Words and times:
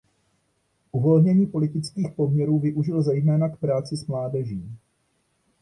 Uvolnění 0.91 1.45
politických 1.45 2.07
poměrů 2.15 2.59
využil 2.59 3.01
zejména 3.01 3.49
k 3.49 3.57
práci 3.59 3.97
s 3.97 4.07
mládeží. 4.07 4.71